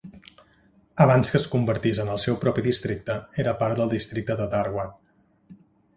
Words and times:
Abans 1.03 1.29
que 1.33 1.37
es 1.41 1.45
convertís 1.51 2.01
en 2.05 2.09
el 2.15 2.19
seu 2.25 2.39
propi 2.45 2.65
districte 2.69 3.19
era 3.45 3.55
part 3.63 3.81
del 3.83 3.93
districte 3.95 4.39
de 4.41 4.49
Dharwad. 4.55 5.01